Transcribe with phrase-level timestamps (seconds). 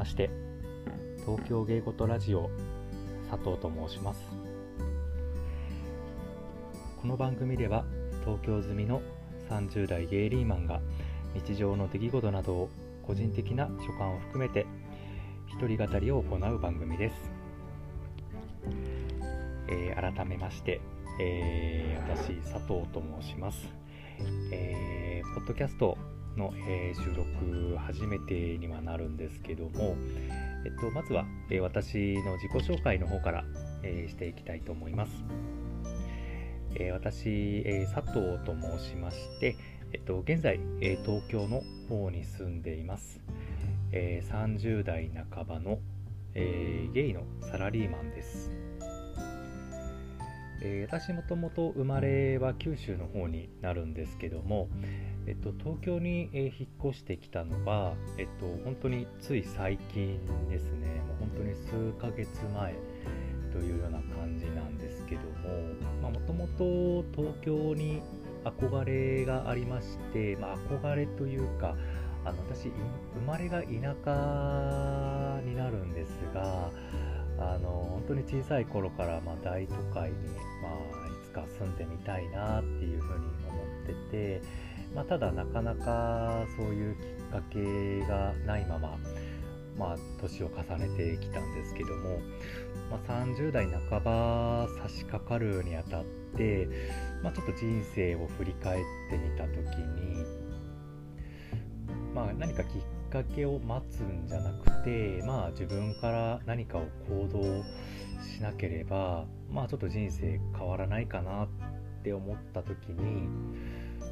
[0.00, 0.30] まして
[1.26, 2.48] 東京芸事ラジオ
[3.28, 4.20] 佐藤と申します。
[7.02, 7.84] この番組では
[8.24, 9.02] 東京済みの
[9.50, 10.80] 30代ゲイリーマンが
[11.34, 12.70] 日常の出来事などを
[13.06, 14.64] 個人的な所感を含めて
[15.48, 17.14] 一人語りを行う番組です、
[19.68, 20.80] えー、改めまして、
[21.20, 23.68] えー、私佐藤と申します、
[24.50, 25.98] えー、ポッドキャスト
[26.40, 29.96] の、えー、収録初めてにはなるんですけども、
[30.64, 33.44] えっと、まずは、えー、私の自己紹介の方から、
[33.82, 35.12] えー、していきたいと思います。
[36.76, 39.56] え私、え佐藤と申しまして、
[39.92, 43.20] えっと、現在、え東京の方に住んでいます。
[43.90, 45.80] え30代半ばの、
[46.34, 48.52] えゲイのサラリーマンです。
[50.62, 54.68] え私もともと生まれは九州の方になるんですけども、
[55.30, 62.74] えっと、東京に、え引っ越してきたのは、えっと、本当につい最近ですね、もう本当に数ヶ月前
[63.52, 65.20] というような感じなんですけど
[66.02, 68.02] も、もともと東京に
[68.44, 71.76] 憧れがありまして、まあ、憧れというか、
[72.24, 72.72] あの私、
[73.14, 73.68] 生まれが田
[74.04, 76.72] 舎になるんですが、
[77.38, 80.16] あの本当に小さい頃からま大都会に、
[80.60, 88.98] まあ、いつか住んでみたいなっていうふうに思ってて、まあ、ただなかなかそういうきっかけがないまま、
[89.78, 92.18] まあ、年を重ねてきたんですけども、
[92.90, 96.04] まあ、30代半ば差し掛かるにあたっ
[96.36, 96.68] て、
[97.22, 100.24] まあ、ちょっと人生を振り返ってみた時に、
[102.14, 107.42] まあ、何かきっかけを待つんじゃなくて、まあ、自分から何かを行動
[108.22, 111.48] しなければ、まあ、ちょっと人生変わらないかなっ
[112.02, 113.28] て思った時に、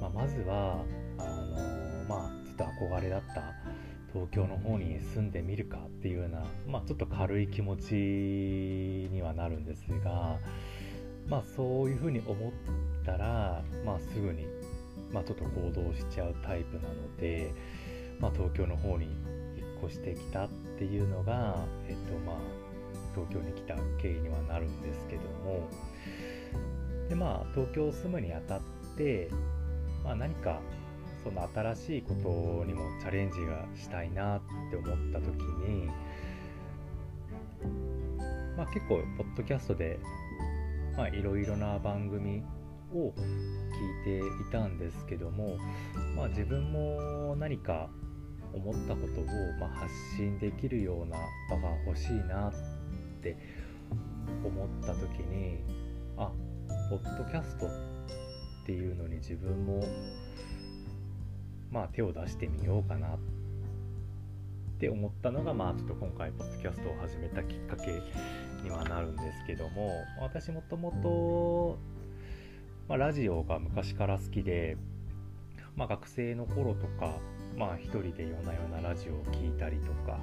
[0.00, 0.84] まあ、まずは
[1.18, 3.42] あのまあずっと憧れだった
[4.12, 7.94] 東京の方に住んでみるかっていうような、まあ、ちょっと軽い気持ち
[9.12, 10.38] にはなるんですが、
[11.28, 12.52] まあ、そういうふうに思っ
[13.04, 14.46] たら、まあ、すぐに、
[15.12, 17.52] まあ、ちょっと行動しちゃうタイプなので、
[18.18, 19.06] まあ、東京の方に
[19.56, 21.54] 引っ越してきたっていうのが、
[21.88, 22.36] えっとまあ、
[23.14, 25.68] 東京に来た経緯にはなるんですけども。
[27.08, 28.60] で、まあ、東京を住むにあたっ
[28.96, 29.30] て
[30.04, 30.60] まあ、何か
[31.22, 34.40] その新しいことにもチャレンジがしたいなっ
[34.70, 35.34] て思った時
[35.68, 35.86] に、
[38.56, 39.98] まあ、結構ポッドキャストで
[41.12, 42.42] いろいろな番組
[42.92, 45.56] を聞いていたんですけども、
[46.16, 47.88] まあ、自分も何か
[48.52, 49.24] 思ったことを
[49.60, 51.16] ま発信できるような
[51.48, 52.52] 場が欲しいなっ
[53.22, 53.36] て
[54.44, 55.58] 思った時に
[56.16, 56.30] あ
[56.90, 57.89] ポッドキャストって
[58.70, 59.84] っていうのに自分も
[61.72, 63.18] まあ手を出してみようかなっ
[64.78, 68.00] て思ったのがまあちょっと今回ポッドキャストを始めたきっかけ
[68.62, 70.92] にはなるんですけども私もとも
[72.88, 74.76] と、ラジオが昔から好きで、
[75.74, 77.16] まあ、学生の頃とか
[77.58, 80.20] まあ一人で夜な夜なラジオを聴いたりとか、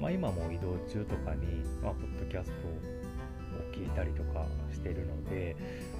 [0.00, 5.56] まあ、今も移動中とかに、まあ、ポッドキャストを聞いたりとかしてるので、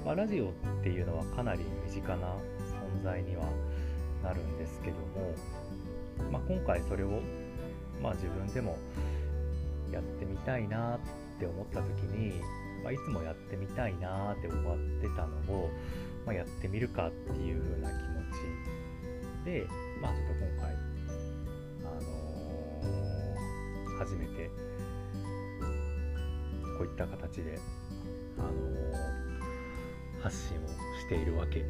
[0.06, 0.52] まあ、ラジオっ
[0.84, 3.42] ていうのはかなり身近な存在には
[4.22, 5.34] なるんですけども、
[6.30, 7.20] まあ、今回それを、
[8.00, 8.78] まあ、自分でも
[9.90, 10.98] やってみたいなっ
[11.40, 12.40] て思った時に、
[12.84, 15.70] まあ、いつもやってみたいなって思ってたのを、
[16.24, 18.00] まあ、やってみるかっていう風な気持
[19.42, 19.66] ちで、
[20.00, 20.72] まあ、ちょっと今回、
[21.82, 24.50] あのー、初めて
[26.78, 27.58] こういった形で、
[28.38, 29.25] あのー
[30.22, 30.68] 発信を
[31.00, 31.64] しているわけ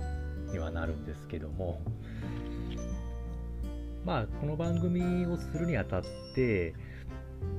[0.53, 1.81] にはなるんですけども
[4.05, 6.03] まあこの番組をするにあたっ
[6.35, 6.75] て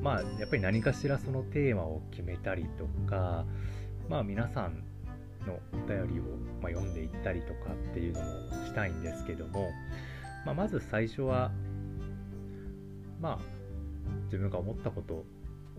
[0.01, 3.45] まあやっぱり何かしらそのテーマを決めたりとか
[4.09, 4.83] まあ皆さん
[5.45, 6.23] のお便りを、
[6.61, 9.69] ま読んでいったりとかっていうのもしたいんですけども、
[10.45, 11.51] まあ、まず最初は
[13.21, 13.39] まあ
[14.25, 15.25] 自分が思ったこと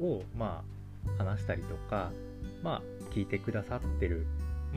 [0.03, 0.65] をま
[1.19, 2.13] あ話したりとか
[2.63, 2.83] まあ
[3.15, 4.27] 聞いてくださってる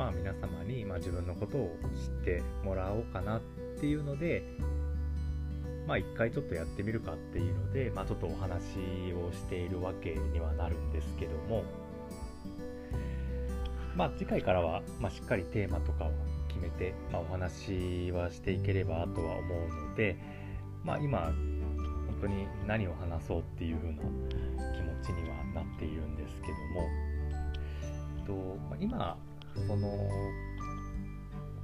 [0.02, 3.42] まあ皆様に、まあ、自分のことを知ってもらおうかなっ
[3.80, 4.42] ていうので、
[5.86, 8.64] まあ一回ちょっとやってみるかっていうので、まあちょっとお話
[9.14, 11.64] をしているわけにはなるんですけども、
[13.96, 16.12] まあ次回からは、まあ、しっかりテーマとかを
[16.48, 20.18] 決めて、まあ、お話はしていければとは思うので、
[20.84, 21.34] まあ今、本
[22.22, 24.02] 当に何を話そうっていう風な
[24.74, 26.90] 気持ちにはなっているんですけども、
[28.18, 29.16] えっと、今
[29.56, 29.88] その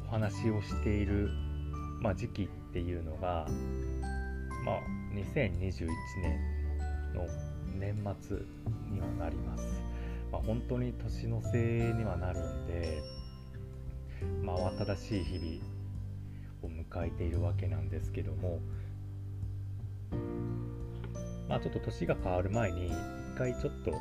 [0.08, 1.30] お話をしている、
[2.02, 3.48] まあ、時期っていうのが、
[4.66, 4.80] まあ、
[5.14, 5.88] 2021
[6.22, 6.40] 年
[7.14, 7.28] の
[7.80, 8.38] 年末
[8.92, 9.64] にはなります。
[10.32, 13.02] まあ、本当に年の瀬にはなるんで、
[14.44, 15.78] まあ、慌ただしい日々
[16.64, 18.60] を迎えているわけなんですけども、
[21.48, 22.94] まあ、ちょっと年が変わる前に一
[23.38, 23.92] 回ちょっと、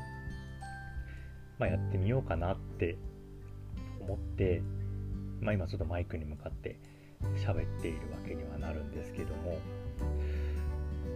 [1.59, 2.97] まあ、やってみようかなって
[4.06, 4.62] 思って、
[5.41, 6.79] まあ、今ちょっとマイクに向かって
[7.44, 9.58] 喋っているわけにはなるんですけども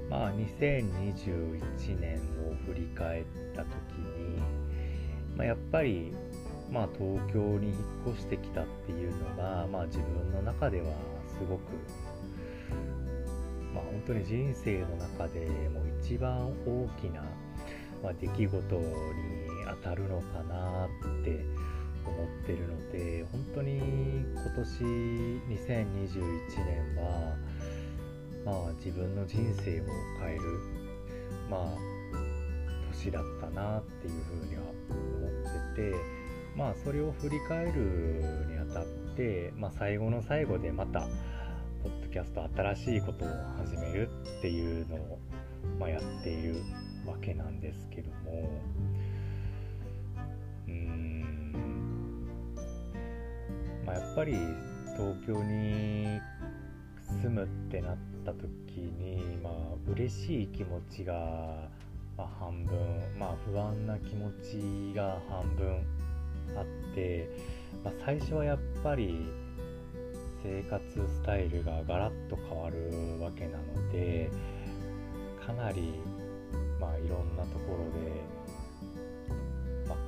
[0.08, 2.20] まあ2021年
[2.50, 4.38] を振り返った時に、
[5.36, 6.12] まあ、やっぱり
[6.70, 7.76] まあ東京に引っ
[8.12, 10.86] 越してきたっていうのが、まあ、自分の中では
[11.28, 11.60] すごく
[13.72, 17.22] まあ本当に人生の中でも一番大きな、
[18.02, 18.90] まあ、出来事に
[19.82, 20.88] 当たるのかなっ
[21.24, 21.59] て
[22.06, 26.20] 思ってるので本当に今年2021
[26.66, 27.36] 年は
[28.44, 29.84] まあ自分の人生を
[30.20, 30.40] 変える
[31.50, 31.90] まあ
[32.92, 35.94] 年だったなっていうふうには思ってて
[36.56, 38.84] まあそれを振り返るにあたっ
[39.16, 41.00] て、まあ、最後の最後でまた
[41.82, 43.28] ポッドキャスト新しいことを
[43.64, 45.18] 始めるっていうのを、
[45.78, 46.56] まあ、やっている
[47.06, 48.60] わけなんですけども
[53.90, 54.32] まあやっぱり
[54.96, 56.20] 東京に
[57.22, 58.46] 住むってなった時
[58.78, 59.52] にまあ
[59.90, 61.14] 嬉しい気持ちが、
[62.16, 62.78] まあ、半分
[63.18, 65.84] まあ不安な気持ちが半分
[66.56, 67.28] あって、
[67.82, 69.28] まあ、最初はやっぱり
[70.42, 74.30] 生活スタイルがガラッと変わるわけなので
[75.44, 75.94] かなり
[76.80, 79.98] まあいろんなところで、まあ、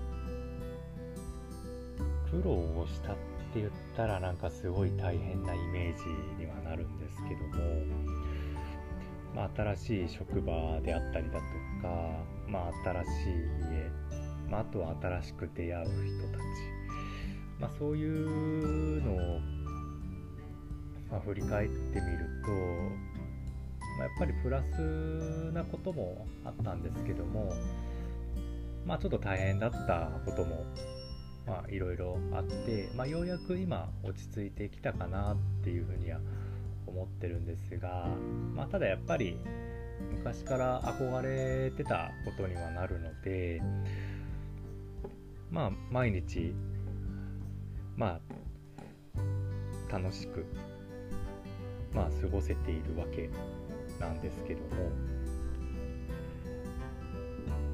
[2.31, 6.05] 苦労をしたってって言ったらなんかすごい大変なイメージ
[6.43, 7.85] にはなるんですけども、
[9.35, 11.41] まあ、新しい職場であったりだと
[11.83, 13.33] か、まあ、新しい
[13.71, 16.43] 家、まあ、あとは新しく出会う人たち、
[17.61, 19.63] まあ、そういうのを
[21.13, 22.51] まあ、振り返ってみると、
[23.99, 27.53] まあ、やっぱりプラスなこともあったんですけども、
[28.87, 30.65] まあ、ちょっと大変だったことも
[31.47, 36.21] まあいろいろあって、まあ、ようやく今落ち着いてきたかなっていうふうには
[36.87, 38.09] 思ってるんですが、
[38.55, 39.39] まあ、ただやっぱり
[40.11, 43.63] 昔から憧れてたことにはなるので
[45.51, 46.55] まあ毎日
[47.97, 48.21] ま
[49.89, 50.47] あ楽しく
[51.95, 53.29] まあ、過ごせているわけ
[54.01, 54.91] なんですけども、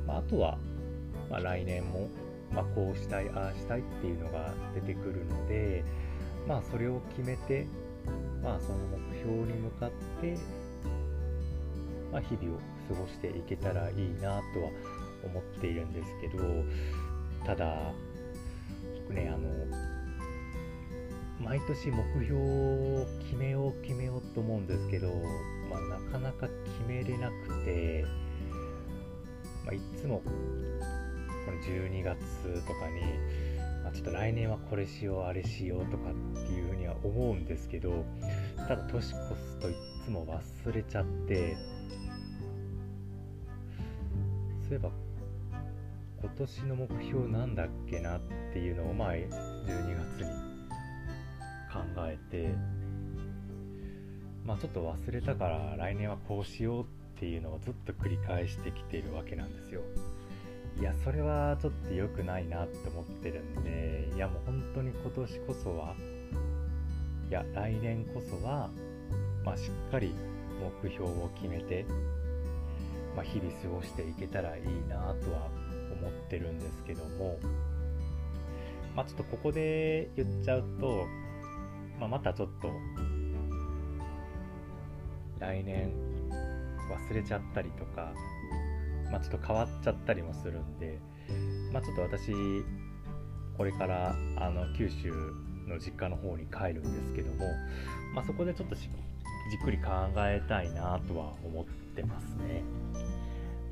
[0.07, 0.59] まあ、あとは、
[1.31, 2.09] まあ、来年も、
[2.53, 5.85] まあ、こうしたいああしたいっていうのが出てくるので、
[6.47, 7.67] まあ、それを決めて、
[8.43, 9.91] まあ、その目標に向かっ
[10.21, 10.37] て、
[12.13, 14.41] まあ、日々を過ごしていけたらいいなとは
[15.25, 16.43] 思っているんですけど
[17.45, 17.93] ただ
[19.11, 19.49] ねあの
[21.41, 25.13] 毎年目標を決めよう決めようと思うんですけど、
[25.71, 28.05] まあ、なかなか決めれなくて、
[29.65, 30.23] まあ、いつも
[31.49, 32.19] この12月
[32.67, 33.01] とかに、
[33.83, 38.05] まあ、ちょっと来年はこれしようあれしようとかっていうふうには思うんですけど
[38.69, 41.57] ただ年越すといつも忘れちゃって
[44.61, 44.91] そういえば
[46.21, 48.21] 今年の目標なんだっけなっ
[48.53, 49.29] ていうのを前12
[50.19, 50.31] 月に
[51.73, 52.55] 考えて
[54.45, 56.87] まあちょっと忘れたから来年はこうしようっ
[57.19, 59.81] ていうのをずっと繰り返してきているわけなんですよ。
[60.81, 65.95] いやそれはちょっと良くないなって思ってるんでいやもう本当に今年こそは
[67.29, 68.71] いや来年こそは
[69.45, 70.15] まあしっかり
[70.83, 71.85] 目標を決めて、
[73.17, 75.49] まあ、日々過ごしていけたらいいなとは
[76.01, 77.39] 思ってるんですけども
[78.95, 81.07] まあちょっとここで言っちゃうと
[81.99, 82.71] まあ、またちょっと
[85.41, 85.93] 来年
[87.11, 88.13] 忘れちゃったりとか、
[89.11, 90.99] まあ、ちょっと変わっちゃったりもするんで、
[91.73, 92.33] まあ、ちょっと私
[93.57, 95.13] これからあの九州
[95.67, 97.47] の実家の方に帰るんですけども、
[98.15, 98.89] まあ、そこでちょっとじっ
[99.65, 102.63] くり考えたいなとは思ってますね。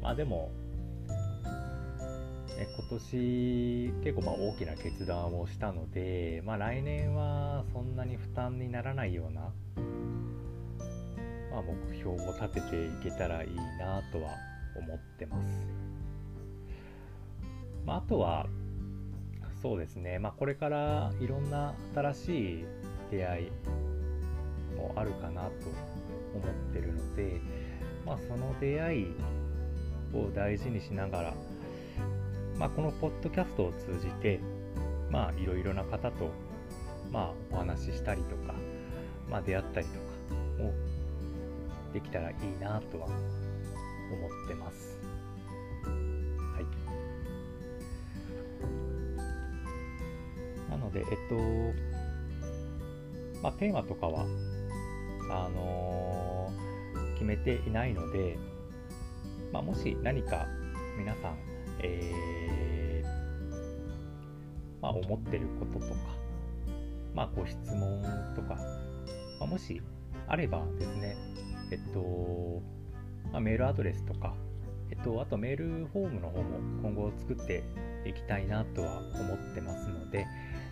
[0.03, 0.51] まあでも
[2.59, 9.53] え今年結構まあ大きな決断をしたので、まあ、来年はそんなに負担にならないような、ま
[11.59, 14.31] あ、目標を立てていけたらいいなとは
[14.79, 15.69] 思ってます。
[17.85, 18.47] まあ、あとは
[19.63, 22.65] そうですね、まあ、これからいろんな新しい
[23.11, 23.51] 出会い
[24.77, 25.51] もあるかなと
[26.35, 27.41] 思ってるので、
[28.05, 29.07] まあ、その出会い
[30.15, 31.35] を大事にしながら、
[32.59, 34.41] まあ、このポッドキャストを通じて、
[35.11, 36.31] まあ、いろいろな方と、
[37.13, 38.55] まあ、お話ししたりとか、
[39.31, 40.73] まあ、出会ったりとかも
[41.93, 43.09] できたらいいなとは
[44.13, 44.99] 思ってます。
[45.85, 46.61] は
[50.69, 50.71] い。
[50.71, 51.37] なので、えっと、
[53.43, 54.27] まあ、テーマとかは、
[55.31, 58.39] あのー、決めていないので、
[59.53, 60.47] まあ、もし何か
[60.99, 61.39] 皆さん、
[61.81, 63.07] えー、
[64.83, 66.17] まあ、思ってることとか、
[67.15, 68.03] まあ、ご質問
[68.35, 68.57] とか、
[69.41, 69.81] まあ、もし
[70.27, 71.17] あればですね、
[71.71, 72.63] えっと、
[73.33, 74.35] まあ、メールアドレスとか、
[74.91, 77.65] えっと、あとメールフォームの方も今後作って
[78.05, 80.27] いきたいなとは思ってますので、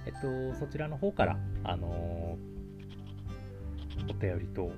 [0.07, 0.13] えっ
[0.53, 4.71] と、そちらの方から、あのー、お便りと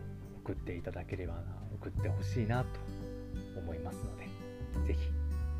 [0.44, 1.42] 送っていただければな、
[1.74, 2.68] 送ってほしいなと
[3.58, 4.24] 思いますので、
[4.86, 4.94] ぜ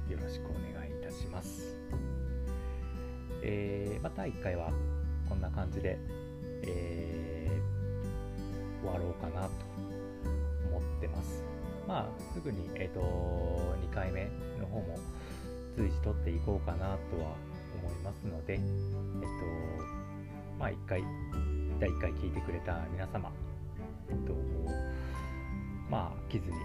[0.07, 1.77] ひよろしくお願いいたします。
[3.43, 4.73] えー、また1回は
[5.29, 5.99] こんな感じで、
[6.63, 9.51] えー、終わろうかなと
[10.71, 11.45] 思ってます。
[11.87, 13.01] まあ、すぐに、えーと、
[13.91, 14.29] 2回目
[14.59, 14.99] の方も
[15.77, 16.97] 随時取っていこうかなとは
[17.81, 18.67] 思いますので、えっ、ー、と、
[20.59, 21.05] まあ、1回、
[21.79, 23.31] 第1回聞いてくれた皆様、
[24.09, 24.35] えっ、ー、と、
[25.89, 26.57] まあ、飽きずに、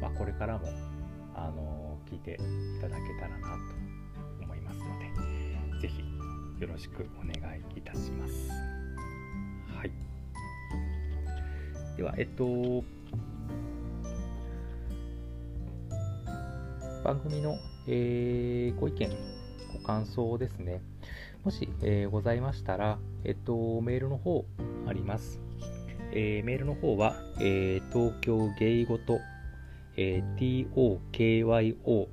[0.00, 0.68] まあ、これからも、
[1.34, 4.84] あの聞いていただけたらなと思いますの
[5.78, 6.02] で、ぜひ
[6.60, 8.50] よろしくお願いいたします。
[9.74, 9.92] はい。
[11.96, 12.84] では、えっと、
[17.10, 19.10] 番組の、えー、ご意見、
[19.72, 20.80] ご感想ですね。
[21.42, 24.44] もし、えー、ございましたら、えっと、メールの方
[24.86, 25.40] あります。
[26.12, 29.18] えー、メールの方は、えー、東京ゲイごと、
[29.96, 32.06] えー、tokyo gaygoto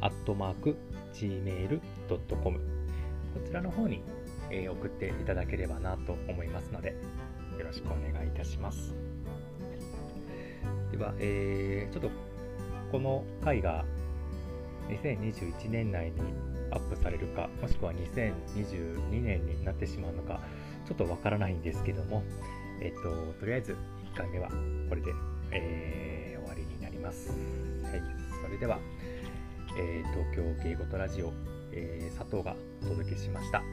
[0.00, 0.76] アットマーク
[1.12, 4.00] gmail.com こちらの方に、
[4.48, 6.90] えー、送っていただければなと思いますので、
[7.58, 9.03] よろしくお願いいたします。
[10.96, 12.10] では、えー、ちょっと
[12.92, 13.84] この回が
[14.88, 16.20] 2021年内に
[16.70, 20.40] アップされるか、もしくは2022年になってしまうのか、
[20.86, 22.22] ちょっとわからないんですけども、
[22.80, 23.10] えっと、
[23.40, 24.48] とりあえず1回目は
[24.88, 25.12] これで、
[25.50, 27.30] えー、終わりになります。
[27.30, 27.36] は
[27.96, 28.02] い、
[28.44, 28.78] それでは、
[29.76, 31.32] えー、東京芸事ラジオ、
[31.72, 33.64] えー、佐藤がお届けしました。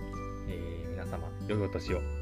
[0.48, 2.21] えー、皆様、良いお年を。